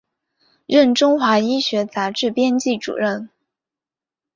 [0.65, 3.29] 任中华医学杂志编辑主任。